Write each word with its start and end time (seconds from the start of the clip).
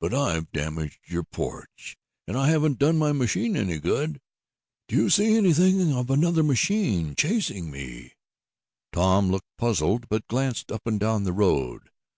But 0.00 0.12
I've 0.12 0.52
damaged 0.52 0.98
your 1.06 1.22
porch, 1.22 1.96
and 2.28 2.36
I 2.36 2.50
haven't 2.50 2.78
done 2.78 2.98
my 2.98 3.12
machine 3.12 3.56
any 3.56 3.78
good. 3.78 4.20
Do 4.86 4.96
you 4.96 5.08
see 5.08 5.34
anything 5.34 5.94
of 5.94 6.10
another 6.10 6.42
machine 6.42 7.14
chasing 7.14 7.70
me?" 7.70 8.12
Tom 8.92 9.30
looked 9.30 9.48
puzzled, 9.56 10.10
but 10.10 10.28
glanced 10.28 10.70
up 10.70 10.86
and 10.86 11.00
down 11.00 11.24
the 11.24 11.32
road. 11.32 11.88